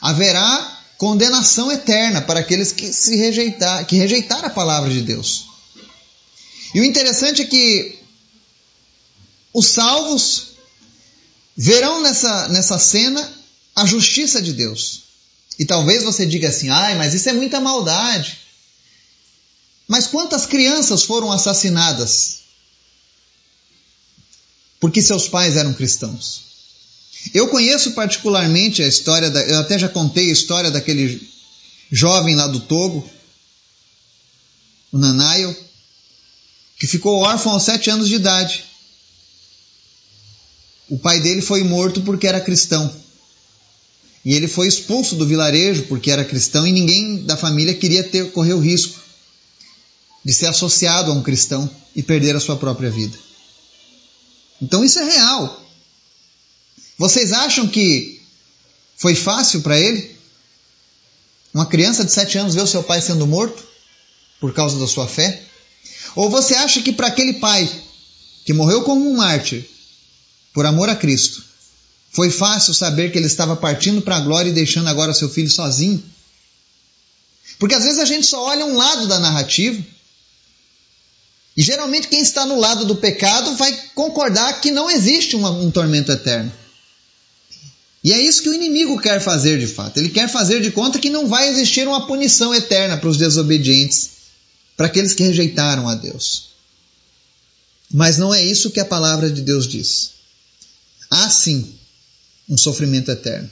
haverá 0.00 0.80
condenação 0.96 1.72
eterna 1.72 2.22
para 2.22 2.40
aqueles 2.40 2.70
que 2.70 2.92
se 2.92 3.16
rejeitar, 3.16 3.84
que 3.84 3.96
rejeitaram 3.96 4.46
a 4.46 4.50
palavra 4.50 4.90
de 4.90 5.02
Deus. 5.02 5.46
E 6.74 6.80
o 6.80 6.84
interessante 6.84 7.42
é 7.42 7.46
que 7.46 7.98
os 9.52 9.66
salvos 9.66 10.47
verão 11.58 12.00
nessa, 12.00 12.48
nessa 12.48 12.78
cena 12.78 13.28
a 13.74 13.84
justiça 13.84 14.40
de 14.40 14.52
Deus. 14.52 15.02
E 15.58 15.66
talvez 15.66 16.04
você 16.04 16.24
diga 16.24 16.48
assim: 16.48 16.68
ai, 16.68 16.94
mas 16.94 17.12
isso 17.14 17.28
é 17.28 17.32
muita 17.32 17.60
maldade. 17.60 18.38
Mas 19.88 20.06
quantas 20.06 20.46
crianças 20.46 21.02
foram 21.02 21.32
assassinadas 21.32 22.38
porque 24.78 25.02
seus 25.02 25.26
pais 25.26 25.56
eram 25.56 25.74
cristãos? 25.74 26.46
Eu 27.34 27.48
conheço 27.48 27.92
particularmente 27.92 28.80
a 28.80 28.86
história, 28.86 29.28
da, 29.28 29.42
eu 29.42 29.58
até 29.58 29.76
já 29.76 29.88
contei 29.88 30.28
a 30.28 30.32
história 30.32 30.70
daquele 30.70 31.28
jovem 31.90 32.36
lá 32.36 32.46
do 32.46 32.60
Togo, 32.60 33.10
o 34.92 34.98
Nanaio, 34.98 35.56
que 36.78 36.86
ficou 36.86 37.18
órfão 37.18 37.52
aos 37.52 37.64
sete 37.64 37.90
anos 37.90 38.08
de 38.08 38.14
idade. 38.14 38.67
O 40.88 40.98
pai 40.98 41.20
dele 41.20 41.42
foi 41.42 41.62
morto 41.62 42.00
porque 42.00 42.26
era 42.26 42.40
cristão. 42.40 42.92
E 44.24 44.34
ele 44.34 44.48
foi 44.48 44.66
expulso 44.66 45.16
do 45.16 45.26
vilarejo 45.26 45.84
porque 45.84 46.10
era 46.10 46.24
cristão 46.24 46.66
e 46.66 46.72
ninguém 46.72 47.24
da 47.24 47.36
família 47.36 47.74
queria 47.74 48.02
ter, 48.02 48.32
correr 48.32 48.54
o 48.54 48.60
risco 48.60 48.98
de 50.24 50.32
ser 50.32 50.46
associado 50.46 51.10
a 51.10 51.14
um 51.14 51.22
cristão 51.22 51.70
e 51.94 52.02
perder 52.02 52.36
a 52.36 52.40
sua 52.40 52.56
própria 52.56 52.90
vida. 52.90 53.16
Então 54.60 54.84
isso 54.84 54.98
é 54.98 55.04
real. 55.04 55.64
Vocês 56.96 57.32
acham 57.32 57.68
que 57.68 58.20
foi 58.96 59.14
fácil 59.14 59.60
para 59.60 59.78
ele? 59.78 60.16
Uma 61.54 61.66
criança 61.66 62.04
de 62.04 62.12
sete 62.12 62.36
anos 62.38 62.54
ver 62.54 62.62
o 62.62 62.66
seu 62.66 62.82
pai 62.82 63.00
sendo 63.00 63.26
morto 63.26 63.62
por 64.40 64.52
causa 64.52 64.78
da 64.78 64.86
sua 64.86 65.06
fé? 65.06 65.42
Ou 66.16 66.28
você 66.28 66.54
acha 66.54 66.82
que 66.82 66.92
para 66.92 67.06
aquele 67.06 67.34
pai 67.34 67.70
que 68.44 68.52
morreu 68.52 68.82
como 68.82 69.08
um 69.08 69.16
mártir 69.16 69.68
por 70.58 70.66
amor 70.66 70.88
a 70.88 70.96
Cristo, 70.96 71.40
foi 72.10 72.30
fácil 72.30 72.74
saber 72.74 73.12
que 73.12 73.16
ele 73.16 73.28
estava 73.28 73.54
partindo 73.54 74.02
para 74.02 74.16
a 74.16 74.20
glória 74.20 74.50
e 74.50 74.52
deixando 74.52 74.88
agora 74.88 75.14
seu 75.14 75.28
filho 75.28 75.48
sozinho? 75.48 76.02
Porque 77.60 77.76
às 77.76 77.84
vezes 77.84 78.00
a 78.00 78.04
gente 78.04 78.26
só 78.26 78.44
olha 78.44 78.66
um 78.66 78.76
lado 78.76 79.06
da 79.06 79.20
narrativa. 79.20 79.80
E 81.56 81.62
geralmente 81.62 82.08
quem 82.08 82.20
está 82.20 82.44
no 82.44 82.58
lado 82.58 82.84
do 82.86 82.96
pecado 82.96 83.54
vai 83.54 83.72
concordar 83.94 84.60
que 84.60 84.72
não 84.72 84.90
existe 84.90 85.36
um, 85.36 85.46
um 85.46 85.70
tormento 85.70 86.10
eterno. 86.10 86.52
E 88.02 88.12
é 88.12 88.20
isso 88.20 88.42
que 88.42 88.48
o 88.48 88.54
inimigo 88.54 89.00
quer 89.00 89.20
fazer 89.20 89.60
de 89.60 89.68
fato. 89.68 89.98
Ele 89.98 90.08
quer 90.08 90.28
fazer 90.28 90.60
de 90.60 90.72
conta 90.72 90.98
que 90.98 91.08
não 91.08 91.28
vai 91.28 91.48
existir 91.48 91.86
uma 91.86 92.04
punição 92.04 92.52
eterna 92.52 92.96
para 92.96 93.08
os 93.08 93.16
desobedientes, 93.16 94.10
para 94.76 94.86
aqueles 94.86 95.14
que 95.14 95.22
rejeitaram 95.22 95.88
a 95.88 95.94
Deus. 95.94 96.48
Mas 97.88 98.18
não 98.18 98.34
é 98.34 98.42
isso 98.42 98.72
que 98.72 98.80
a 98.80 98.84
palavra 98.84 99.30
de 99.30 99.40
Deus 99.40 99.68
diz. 99.68 100.17
Há 101.10 101.30
sim 101.30 101.74
um 102.48 102.56
sofrimento 102.56 103.10
eterno. 103.10 103.50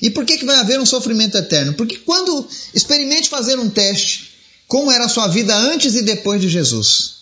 E 0.00 0.10
por 0.10 0.24
que, 0.24 0.38
que 0.38 0.44
vai 0.44 0.56
haver 0.56 0.80
um 0.80 0.86
sofrimento 0.86 1.36
eterno? 1.36 1.74
Porque 1.74 1.98
quando 1.98 2.48
experimente 2.72 3.28
fazer 3.28 3.58
um 3.58 3.70
teste, 3.70 4.34
como 4.66 4.90
era 4.90 5.04
a 5.04 5.08
sua 5.08 5.28
vida 5.28 5.54
antes 5.54 5.94
e 5.94 6.02
depois 6.02 6.40
de 6.40 6.48
Jesus. 6.48 7.14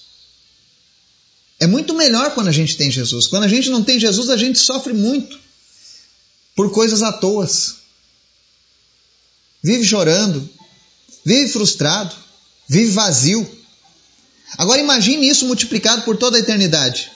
É 1.60 1.66
muito 1.66 1.94
melhor 1.94 2.34
quando 2.34 2.48
a 2.48 2.52
gente 2.52 2.76
tem 2.76 2.90
Jesus. 2.90 3.26
Quando 3.26 3.44
a 3.44 3.48
gente 3.48 3.70
não 3.70 3.84
tem 3.84 3.98
Jesus, 3.98 4.30
a 4.30 4.36
gente 4.36 4.58
sofre 4.58 4.92
muito 4.92 5.38
por 6.56 6.70
coisas 6.70 7.02
à 7.02 7.12
toa. 7.12 7.48
Vive 9.62 9.84
chorando, 9.84 10.48
vive 11.24 11.52
frustrado, 11.52 12.14
vive 12.68 12.90
vazio. 12.90 13.48
Agora 14.58 14.80
imagine 14.80 15.28
isso 15.28 15.46
multiplicado 15.46 16.02
por 16.02 16.16
toda 16.16 16.36
a 16.36 16.40
eternidade. 16.40 17.10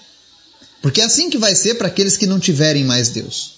Porque 0.83 1.01
é 1.01 1.05
assim 1.05 1.31
que 1.31 1.39
vai 1.39 1.55
ser 1.55 1.75
para 1.75 1.89
aqueles 1.89 2.17
que 2.17 2.27
não 2.27 2.39
tiverem 2.39 2.85
mais 2.85 3.09
Deus. 3.09 3.57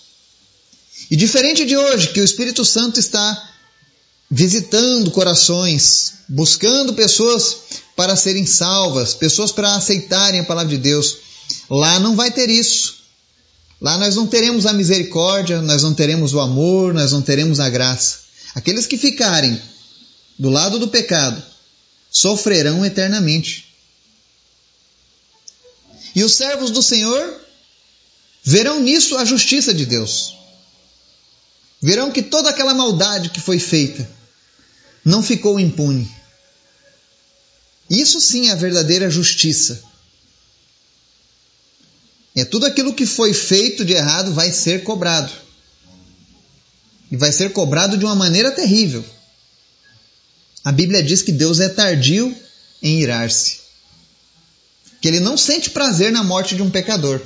E 1.10 1.16
diferente 1.16 1.64
de 1.64 1.76
hoje, 1.76 2.08
que 2.08 2.20
o 2.20 2.24
Espírito 2.24 2.64
Santo 2.64 2.98
está 3.00 3.50
visitando 4.30 5.10
corações, 5.10 6.14
buscando 6.28 6.92
pessoas 6.92 7.56
para 7.96 8.14
serem 8.14 8.44
salvas, 8.44 9.14
pessoas 9.14 9.52
para 9.52 9.74
aceitarem 9.74 10.40
a 10.40 10.44
palavra 10.44 10.70
de 10.70 10.78
Deus, 10.78 11.16
lá 11.70 11.98
não 11.98 12.14
vai 12.14 12.30
ter 12.30 12.50
isso. 12.50 12.98
Lá 13.80 13.96
nós 13.96 14.16
não 14.16 14.26
teremos 14.26 14.66
a 14.66 14.72
misericórdia, 14.72 15.62
nós 15.62 15.82
não 15.82 15.94
teremos 15.94 16.34
o 16.34 16.40
amor, 16.40 16.92
nós 16.92 17.12
não 17.12 17.22
teremos 17.22 17.60
a 17.60 17.70
graça. 17.70 18.18
Aqueles 18.54 18.86
que 18.86 18.98
ficarem 18.98 19.60
do 20.38 20.50
lado 20.50 20.78
do 20.78 20.88
pecado 20.88 21.42
sofrerão 22.10 22.84
eternamente. 22.84 23.67
E 26.14 26.24
os 26.24 26.34
servos 26.34 26.70
do 26.70 26.82
Senhor 26.82 27.40
verão 28.42 28.80
nisso 28.80 29.16
a 29.16 29.24
justiça 29.24 29.74
de 29.74 29.86
Deus. 29.86 30.34
Verão 31.80 32.10
que 32.10 32.22
toda 32.22 32.50
aquela 32.50 32.74
maldade 32.74 33.30
que 33.30 33.40
foi 33.40 33.58
feita 33.58 34.08
não 35.04 35.22
ficou 35.22 35.60
impune. 35.60 36.10
Isso 37.88 38.20
sim 38.20 38.48
é 38.48 38.52
a 38.52 38.56
verdadeira 38.56 39.08
justiça. 39.08 39.82
É 42.34 42.44
tudo 42.44 42.66
aquilo 42.66 42.94
que 42.94 43.06
foi 43.06 43.32
feito 43.32 43.84
de 43.84 43.94
errado 43.94 44.32
vai 44.32 44.52
ser 44.52 44.84
cobrado. 44.84 45.32
E 47.10 47.16
vai 47.16 47.32
ser 47.32 47.52
cobrado 47.52 47.96
de 47.96 48.04
uma 48.04 48.14
maneira 48.14 48.52
terrível. 48.52 49.04
A 50.64 50.70
Bíblia 50.70 51.02
diz 51.02 51.22
que 51.22 51.32
Deus 51.32 51.60
é 51.60 51.68
tardio 51.68 52.36
em 52.82 53.00
irar-se. 53.00 53.67
Que 55.00 55.08
ele 55.08 55.20
não 55.20 55.36
sente 55.36 55.70
prazer 55.70 56.12
na 56.12 56.24
morte 56.24 56.56
de 56.56 56.62
um 56.62 56.70
pecador. 56.70 57.20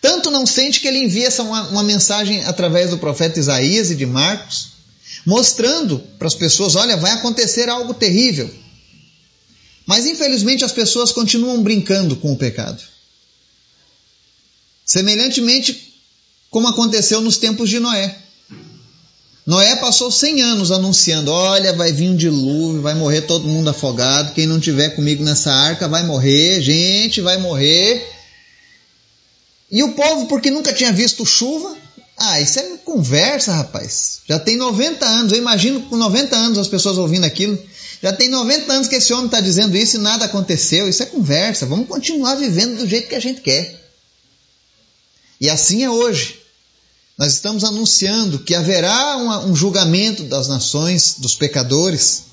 Tanto 0.00 0.30
não 0.30 0.46
sente 0.46 0.80
que 0.80 0.88
ele 0.88 0.98
envia 1.04 1.26
essa 1.26 1.42
uma, 1.42 1.68
uma 1.68 1.82
mensagem 1.82 2.44
através 2.44 2.90
do 2.90 2.98
profeta 2.98 3.38
Isaías 3.38 3.90
e 3.90 3.94
de 3.94 4.06
Marcos, 4.06 4.68
mostrando 5.26 5.98
para 6.18 6.28
as 6.28 6.34
pessoas: 6.34 6.76
olha, 6.76 6.96
vai 6.96 7.12
acontecer 7.12 7.68
algo 7.68 7.94
terrível. 7.94 8.52
Mas 9.86 10.06
infelizmente 10.06 10.64
as 10.64 10.72
pessoas 10.72 11.12
continuam 11.12 11.62
brincando 11.62 12.16
com 12.16 12.32
o 12.32 12.36
pecado. 12.36 12.82
Semelhantemente 14.84 15.94
como 16.50 16.68
aconteceu 16.68 17.20
nos 17.20 17.36
tempos 17.36 17.68
de 17.68 17.78
Noé. 17.78 18.16
Noé 19.48 19.76
passou 19.76 20.10
100 20.10 20.42
anos 20.42 20.70
anunciando: 20.70 21.32
olha, 21.32 21.72
vai 21.72 21.90
vir 21.90 22.10
um 22.10 22.16
dilúvio, 22.16 22.82
vai 22.82 22.92
morrer 22.94 23.22
todo 23.22 23.48
mundo 23.48 23.70
afogado. 23.70 24.34
Quem 24.34 24.46
não 24.46 24.60
tiver 24.60 24.90
comigo 24.90 25.24
nessa 25.24 25.50
arca 25.50 25.88
vai 25.88 26.02
morrer, 26.02 26.60
gente, 26.60 27.22
vai 27.22 27.38
morrer. 27.38 28.06
E 29.70 29.82
o 29.82 29.92
povo, 29.92 30.26
porque 30.26 30.50
nunca 30.50 30.70
tinha 30.70 30.92
visto 30.92 31.24
chuva, 31.24 31.74
ah, 32.18 32.38
isso 32.38 32.58
é 32.58 32.62
conversa, 32.84 33.54
rapaz. 33.54 34.20
Já 34.28 34.38
tem 34.38 34.54
90 34.54 35.06
anos, 35.06 35.32
eu 35.32 35.38
imagino 35.38 35.80
com 35.80 35.96
90 35.96 36.36
anos 36.36 36.58
as 36.58 36.68
pessoas 36.68 36.98
ouvindo 36.98 37.24
aquilo. 37.24 37.58
Já 38.02 38.12
tem 38.12 38.28
90 38.28 38.70
anos 38.70 38.86
que 38.86 38.96
esse 38.96 39.14
homem 39.14 39.26
está 39.26 39.40
dizendo 39.40 39.74
isso 39.78 39.96
e 39.96 40.00
nada 40.00 40.26
aconteceu. 40.26 40.86
Isso 40.86 41.02
é 41.02 41.06
conversa. 41.06 41.64
Vamos 41.64 41.88
continuar 41.88 42.34
vivendo 42.34 42.76
do 42.76 42.86
jeito 42.86 43.08
que 43.08 43.14
a 43.14 43.20
gente 43.20 43.40
quer. 43.40 43.82
E 45.40 45.48
assim 45.48 45.84
é 45.84 45.88
hoje. 45.88 46.47
Nós 47.18 47.32
estamos 47.32 47.64
anunciando 47.64 48.38
que 48.38 48.54
haverá 48.54 49.16
um 49.44 49.56
julgamento 49.56 50.22
das 50.22 50.46
nações, 50.46 51.16
dos 51.18 51.34
pecadores. 51.34 52.26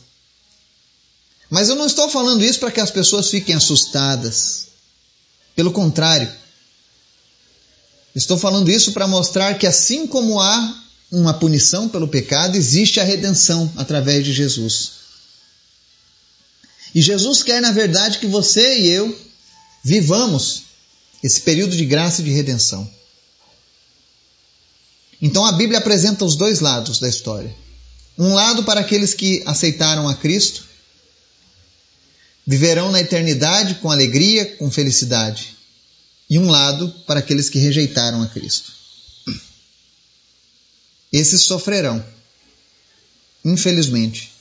Mas 1.50 1.70
eu 1.70 1.76
não 1.76 1.88
estou 1.88 2.08
falando 2.08 2.46
isso 2.46 2.60
para 2.60 2.70
que 2.70 2.80
as 2.80 2.92
pessoas 2.92 3.32
fiquem 3.32 3.56
assustadas. 3.56 4.68
Pelo 5.56 5.72
contrário, 5.72 6.32
estou 8.14 8.38
falando 8.38 8.70
isso 8.70 8.92
para 8.92 9.08
mostrar 9.08 9.58
que 9.58 9.66
assim 9.66 10.06
como 10.06 10.40
há 10.40 10.84
uma 11.12 11.34
punição 11.34 11.90
pelo 11.90 12.08
pecado, 12.08 12.56
existe 12.56 13.00
a 13.00 13.04
redenção 13.04 13.72
através 13.78 14.24
de 14.24 14.34
Jesus. 14.34 14.92
E 16.94 17.02
Jesus 17.02 17.42
quer, 17.42 17.62
na 17.62 17.72
verdade, 17.72 18.20
que 18.20 18.28
você 18.28 18.82
e 18.82 18.88
eu 18.88 19.18
vivamos 19.84 20.64
esse 21.24 21.42
período 21.42 21.76
de 21.76 21.86
graça 21.86 22.22
e 22.22 22.26
de 22.26 22.32
redenção. 22.32 22.90
Então 25.22 25.46
a 25.46 25.54
Bíblia 25.54 25.80
apresenta 25.80 26.26
os 26.26 26.36
dois 26.36 26.60
lados 26.60 27.00
da 27.00 27.10
história. 27.10 27.56
Um 28.18 28.34
lado 28.34 28.64
para 28.64 28.80
aqueles 28.80 29.14
que 29.14 29.44
aceitaram 29.46 30.08
a 30.08 30.16
Cristo, 30.16 30.64
viverão 32.46 32.92
na 32.92 33.02
eternidade 33.02 33.76
com 33.76 33.92
alegria, 33.92 34.46
com 34.58 34.70
felicidade. 34.70 35.56
E 36.30 36.40
um 36.40 36.50
lado 36.50 36.90
para 37.06 37.20
aqueles 37.20 37.50
que 37.50 37.60
rejeitaram 37.60 38.22
a 38.22 38.28
Cristo. 38.28 38.72
Esses 41.12 41.44
sofrerão, 41.44 42.04
infelizmente. 43.44 44.32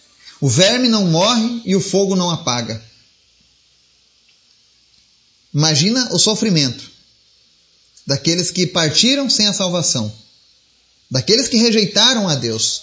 O 0.40 0.48
verme 0.48 0.88
não 0.88 1.06
morre 1.06 1.62
e 1.64 1.76
o 1.76 1.80
fogo 1.80 2.16
não 2.16 2.30
apaga. 2.30 2.82
Imagina 5.54 6.12
o 6.12 6.18
sofrimento 6.18 6.90
daqueles 8.06 8.50
que 8.50 8.66
partiram 8.66 9.30
sem 9.30 9.46
a 9.46 9.52
salvação, 9.52 10.12
daqueles 11.10 11.48
que 11.48 11.56
rejeitaram 11.56 12.28
a 12.28 12.34
Deus. 12.34 12.82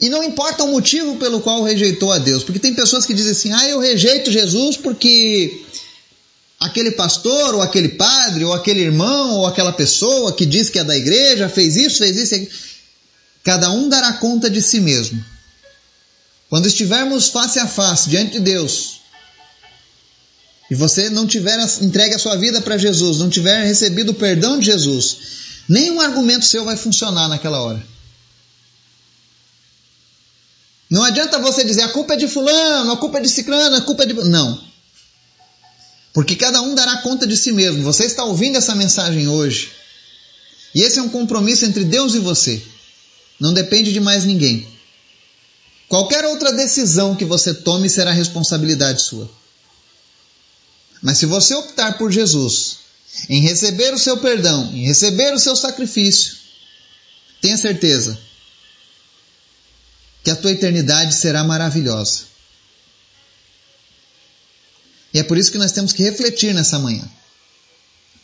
E 0.00 0.08
não 0.08 0.22
importa 0.22 0.62
o 0.64 0.68
motivo 0.68 1.16
pelo 1.16 1.40
qual 1.40 1.62
rejeitou 1.62 2.12
a 2.12 2.18
Deus, 2.18 2.44
porque 2.44 2.60
tem 2.60 2.74
pessoas 2.74 3.04
que 3.04 3.14
dizem 3.14 3.32
assim: 3.32 3.52
ah, 3.52 3.68
eu 3.68 3.80
rejeito 3.80 4.30
Jesus 4.30 4.76
porque 4.76 5.64
aquele 6.60 6.92
pastor, 6.92 7.54
ou 7.54 7.62
aquele 7.62 7.90
padre, 7.90 8.44
ou 8.44 8.52
aquele 8.52 8.80
irmão, 8.80 9.38
ou 9.38 9.46
aquela 9.46 9.72
pessoa 9.72 10.32
que 10.32 10.46
diz 10.46 10.70
que 10.70 10.78
é 10.78 10.84
da 10.84 10.96
igreja 10.96 11.48
fez 11.48 11.76
isso, 11.76 11.98
fez 11.98 12.16
isso. 12.16 12.48
Cada 13.42 13.70
um 13.70 13.88
dará 13.88 14.12
conta 14.14 14.48
de 14.48 14.60
si 14.60 14.80
mesmo. 14.80 15.24
Quando 16.48 16.66
estivermos 16.66 17.28
face 17.28 17.58
a 17.58 17.66
face 17.66 18.08
diante 18.08 18.32
de 18.32 18.40
Deus, 18.40 19.00
e 20.70 20.74
você 20.74 21.08
não 21.10 21.26
tiver 21.26 21.58
entregue 21.80 22.14
a 22.14 22.18
sua 22.18 22.36
vida 22.36 22.60
para 22.60 22.76
Jesus, 22.76 23.18
não 23.18 23.30
tiver 23.30 23.64
recebido 23.64 24.10
o 24.10 24.14
perdão 24.14 24.58
de 24.58 24.66
Jesus, 24.66 25.16
nenhum 25.68 26.00
argumento 26.00 26.44
seu 26.44 26.64
vai 26.64 26.76
funcionar 26.76 27.28
naquela 27.28 27.60
hora. 27.60 27.84
Não 30.90 31.04
adianta 31.04 31.38
você 31.38 31.64
dizer 31.64 31.82
a 31.82 31.88
culpa 31.88 32.14
é 32.14 32.16
de 32.16 32.26
fulano, 32.26 32.92
a 32.92 32.96
culpa 32.96 33.18
é 33.18 33.20
de 33.20 33.28
ciclano, 33.28 33.76
a 33.76 33.80
culpa 33.82 34.04
é 34.04 34.06
de. 34.06 34.14
Não. 34.14 34.66
Porque 36.14 36.34
cada 36.34 36.62
um 36.62 36.74
dará 36.74 36.98
conta 37.02 37.26
de 37.26 37.36
si 37.36 37.52
mesmo. 37.52 37.82
Você 37.82 38.04
está 38.04 38.24
ouvindo 38.24 38.56
essa 38.56 38.74
mensagem 38.74 39.28
hoje. 39.28 39.70
E 40.74 40.82
esse 40.82 40.98
é 40.98 41.02
um 41.02 41.08
compromisso 41.08 41.64
entre 41.64 41.84
Deus 41.84 42.14
e 42.14 42.18
você. 42.18 42.62
Não 43.38 43.52
depende 43.52 43.92
de 43.92 44.00
mais 44.00 44.24
ninguém. 44.24 44.66
Qualquer 45.88 46.24
outra 46.24 46.52
decisão 46.52 47.14
que 47.14 47.24
você 47.24 47.54
tome 47.54 47.88
será 47.88 48.10
responsabilidade 48.10 49.02
sua. 49.02 49.30
Mas 51.02 51.18
se 51.18 51.26
você 51.26 51.54
optar 51.54 51.96
por 51.96 52.10
Jesus, 52.10 52.78
em 53.28 53.42
receber 53.42 53.94
o 53.94 53.98
seu 53.98 54.18
perdão, 54.18 54.72
em 54.72 54.86
receber 54.86 55.32
o 55.34 55.38
seu 55.38 55.56
sacrifício, 55.56 56.36
tenha 57.40 57.56
certeza 57.56 58.18
que 60.22 60.30
a 60.30 60.36
tua 60.36 60.52
eternidade 60.52 61.14
será 61.14 61.44
maravilhosa. 61.44 62.28
E 65.12 65.18
é 65.18 65.22
por 65.22 65.38
isso 65.38 65.50
que 65.50 65.58
nós 65.58 65.72
temos 65.72 65.92
que 65.92 66.02
refletir 66.02 66.54
nessa 66.54 66.78
manhã 66.78 67.08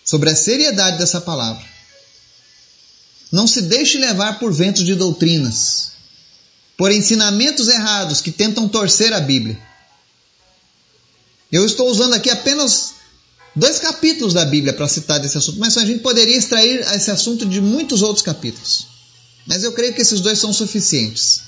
sobre 0.05 0.31
a 0.31 0.37
seriedade 0.37 0.99
dessa 0.99 1.21
palavra. 1.21 1.65
Não 3.33 3.47
se 3.47 3.63
deixe 3.63 3.99
levar 3.99 4.39
por 4.39 4.53
ventos 4.53 4.85
de 4.85 4.95
doutrinas, 4.95 5.93
por 6.77 6.93
ensinamentos 6.93 7.69
errados 7.69 8.21
que 8.21 8.31
tentam 8.31 8.69
torcer 8.69 9.13
a 9.13 9.21
Bíblia. 9.21 9.59
Eu 11.51 11.65
estou 11.65 11.89
usando 11.89 12.15
aqui 12.15 12.29
apenas 12.31 12.95
dois 13.55 13.79
capítulos 13.79 14.35
da 14.35 14.45
Bíblia 14.45 14.73
para 14.73 14.89
citar 14.89 15.21
desse 15.21 15.39
assunto, 15.39 15.59
mas 15.59 15.77
a 15.77 15.85
gente 15.85 16.01
poderia 16.01 16.37
extrair 16.37 16.81
esse 16.81 17.11
assunto 17.11 17.47
de 17.47 17.61
muitos 17.61 18.03
outros 18.03 18.25
capítulos. 18.25 18.87
Mas 19.47 19.63
eu 19.63 19.73
creio 19.73 19.95
que 19.95 20.03
esses 20.03 20.21
dois 20.21 20.39
são 20.39 20.53
suficientes. 20.53 21.43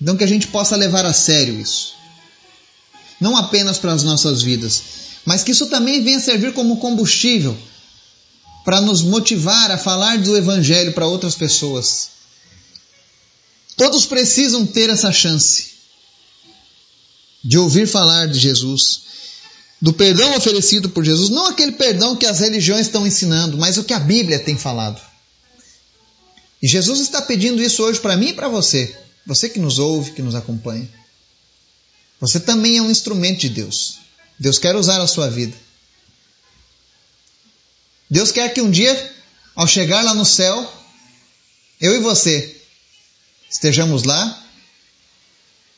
Então 0.00 0.16
que 0.16 0.24
a 0.24 0.28
gente 0.28 0.48
possa 0.48 0.76
levar 0.76 1.04
a 1.04 1.12
sério 1.12 1.60
isso. 1.60 1.94
Não 3.20 3.36
apenas 3.36 3.78
para 3.78 3.92
as 3.92 4.02
nossas 4.02 4.42
vidas, 4.42 4.82
mas 5.24 5.42
que 5.42 5.52
isso 5.52 5.66
também 5.66 6.02
venha 6.02 6.20
servir 6.20 6.52
como 6.52 6.78
combustível 6.78 7.56
para 8.64 8.80
nos 8.80 9.02
motivar 9.02 9.70
a 9.70 9.78
falar 9.78 10.18
do 10.18 10.36
Evangelho 10.36 10.92
para 10.92 11.06
outras 11.06 11.34
pessoas. 11.34 12.10
Todos 13.76 14.06
precisam 14.06 14.66
ter 14.66 14.88
essa 14.90 15.12
chance 15.12 15.67
de 17.44 17.58
ouvir 17.58 17.86
falar 17.86 18.26
de 18.26 18.38
Jesus, 18.38 19.02
do 19.80 19.92
perdão 19.92 20.36
oferecido 20.36 20.90
por 20.90 21.04
Jesus, 21.04 21.30
não 21.30 21.46
aquele 21.46 21.72
perdão 21.72 22.16
que 22.16 22.26
as 22.26 22.40
religiões 22.40 22.86
estão 22.86 23.06
ensinando, 23.06 23.56
mas 23.56 23.78
o 23.78 23.84
que 23.84 23.92
a 23.92 23.98
Bíblia 23.98 24.38
tem 24.38 24.56
falado. 24.56 25.00
E 26.60 26.66
Jesus 26.66 27.00
está 27.00 27.22
pedindo 27.22 27.62
isso 27.62 27.82
hoje 27.82 28.00
para 28.00 28.16
mim 28.16 28.28
e 28.28 28.32
para 28.32 28.48
você, 28.48 28.96
você 29.24 29.48
que 29.48 29.60
nos 29.60 29.78
ouve, 29.78 30.12
que 30.12 30.22
nos 30.22 30.34
acompanha. 30.34 30.88
Você 32.20 32.40
também 32.40 32.78
é 32.78 32.82
um 32.82 32.90
instrumento 32.90 33.40
de 33.40 33.48
Deus. 33.50 33.98
Deus 34.38 34.58
quer 34.58 34.74
usar 34.74 35.00
a 35.00 35.06
sua 35.06 35.30
vida. 35.30 35.56
Deus 38.10 38.32
quer 38.32 38.52
que 38.52 38.60
um 38.60 38.70
dia, 38.70 39.14
ao 39.54 39.66
chegar 39.66 40.02
lá 40.02 40.14
no 40.14 40.24
céu, 40.24 40.72
eu 41.80 41.94
e 41.94 41.98
você 42.00 42.60
estejamos 43.48 44.02
lá 44.02 44.44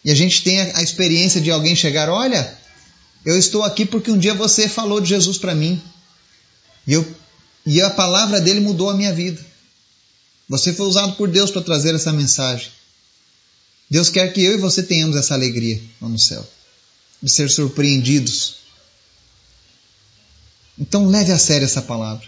e 0.05 0.11
a 0.11 0.15
gente 0.15 0.43
tenha 0.43 0.77
a 0.77 0.83
experiência 0.83 1.41
de 1.41 1.51
alguém 1.51 1.75
chegar: 1.75 2.09
olha, 2.09 2.57
eu 3.25 3.39
estou 3.39 3.63
aqui 3.63 3.85
porque 3.85 4.11
um 4.11 4.19
dia 4.19 4.35
você 4.35 4.69
falou 4.69 5.01
de 5.01 5.09
Jesus 5.09 5.39
para 5.39 5.55
mim 5.55 5.81
e, 6.87 6.93
eu, 6.93 7.07
e 7.67 7.81
a 7.81 7.91
palavra 7.91 8.41
dele 8.41 8.61
mudou 8.61 8.91
a 8.91 8.95
minha 8.95 9.13
vida. 9.13 9.45
Você 10.49 10.73
foi 10.73 10.87
usado 10.87 11.15
por 11.15 11.29
Deus 11.29 11.51
para 11.51 11.63
trazer 11.63 11.95
essa 11.95 12.13
mensagem. 12.13 12.69
Deus 13.89 14.09
quer 14.09 14.33
que 14.33 14.43
eu 14.43 14.55
e 14.55 14.59
você 14.59 14.83
tenhamos 14.83 15.17
essa 15.17 15.35
alegria 15.35 15.81
lá 16.01 16.09
no 16.09 16.19
céu, 16.19 16.47
de 17.23 17.31
ser 17.31 17.51
surpreendidos 17.51 18.61
então 20.81 21.07
leve 21.07 21.31
a 21.31 21.39
sério 21.39 21.67
essa 21.67 21.83
palavra. 21.83 22.27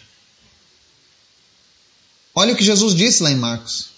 Olha 2.34 2.52
o 2.52 2.56
que 2.56 2.62
Jesus 2.62 2.94
disse 2.94 3.22
lá 3.22 3.30
em 3.30 3.36
Marcos. 3.36 3.91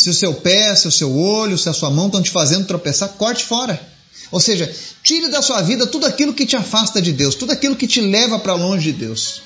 Se 0.00 0.08
o 0.08 0.14
seu 0.14 0.32
pé, 0.32 0.74
se 0.74 0.88
o 0.88 0.90
seu 0.90 1.14
olho, 1.14 1.58
se 1.58 1.68
a 1.68 1.74
sua 1.74 1.90
mão 1.90 2.06
estão 2.06 2.22
te 2.22 2.30
fazendo 2.30 2.66
tropeçar, 2.66 3.10
corte 3.18 3.44
fora. 3.44 3.78
Ou 4.30 4.40
seja, 4.40 4.74
tire 5.02 5.28
da 5.28 5.42
sua 5.42 5.60
vida 5.60 5.86
tudo 5.86 6.06
aquilo 6.06 6.32
que 6.32 6.46
te 6.46 6.56
afasta 6.56 7.02
de 7.02 7.12
Deus, 7.12 7.34
tudo 7.34 7.52
aquilo 7.52 7.76
que 7.76 7.86
te 7.86 8.00
leva 8.00 8.38
para 8.38 8.54
longe 8.54 8.92
de 8.92 8.98
Deus. 8.98 9.42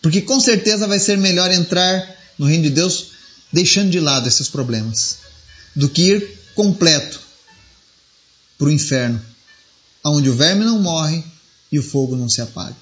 Porque 0.00 0.20
com 0.20 0.38
certeza 0.38 0.86
vai 0.86 1.00
ser 1.00 1.18
melhor 1.18 1.50
entrar 1.50 2.16
no 2.38 2.46
reino 2.46 2.62
de 2.62 2.70
Deus 2.70 3.06
deixando 3.52 3.90
de 3.90 3.98
lado 3.98 4.28
esses 4.28 4.46
problemas, 4.46 5.16
do 5.74 5.88
que 5.88 6.02
ir 6.02 6.38
completo 6.54 7.18
para 8.56 8.68
o 8.68 8.70
inferno, 8.70 9.20
onde 10.04 10.30
o 10.30 10.36
verme 10.36 10.64
não 10.64 10.78
morre 10.78 11.24
e 11.72 11.78
o 11.80 11.82
fogo 11.82 12.14
não 12.14 12.28
se 12.28 12.40
apaga. 12.40 12.76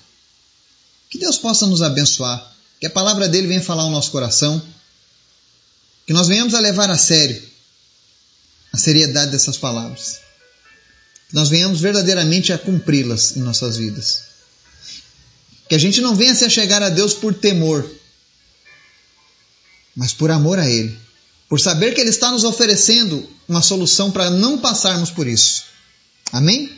Que 1.09 1.18
Deus 1.18 1.38
possa 1.38 1.66
nos 1.66 1.81
abençoar, 1.81 2.53
que 2.79 2.87
a 2.87 2.90
palavra 2.90 3.26
dele 3.26 3.46
venha 3.46 3.62
falar 3.62 3.85
ao 3.85 3.90
nosso 3.90 4.11
coração, 4.11 4.62
que 6.10 6.14
nós 6.14 6.26
venhamos 6.26 6.54
a 6.54 6.58
levar 6.58 6.90
a 6.90 6.98
sério 6.98 7.40
a 8.72 8.76
seriedade 8.76 9.30
dessas 9.30 9.56
palavras, 9.56 10.18
que 11.28 11.36
nós 11.36 11.48
venhamos 11.48 11.80
verdadeiramente 11.80 12.52
a 12.52 12.58
cumpri-las 12.58 13.36
em 13.36 13.40
nossas 13.40 13.76
vidas. 13.76 14.22
Que 15.68 15.76
a 15.76 15.78
gente 15.78 16.00
não 16.00 16.16
venha 16.16 16.34
se 16.34 16.44
achegar 16.44 16.82
a 16.82 16.88
Deus 16.88 17.14
por 17.14 17.32
temor, 17.32 17.88
mas 19.94 20.12
por 20.12 20.32
amor 20.32 20.58
a 20.58 20.68
Ele, 20.68 20.98
por 21.48 21.60
saber 21.60 21.94
que 21.94 22.00
Ele 22.00 22.10
está 22.10 22.32
nos 22.32 22.42
oferecendo 22.42 23.30
uma 23.46 23.62
solução 23.62 24.10
para 24.10 24.30
não 24.30 24.58
passarmos 24.58 25.10
por 25.10 25.28
isso. 25.28 25.62
Amém? 26.32 26.76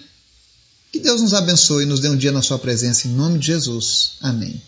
Que 0.92 0.98
Deus 0.98 1.22
nos 1.22 1.32
abençoe 1.32 1.84
e 1.84 1.86
nos 1.86 2.00
dê 2.00 2.10
um 2.10 2.18
dia 2.18 2.32
na 2.32 2.42
Sua 2.42 2.58
presença, 2.58 3.08
em 3.08 3.12
nome 3.12 3.38
de 3.38 3.46
Jesus. 3.46 4.10
Amém. 4.20 4.60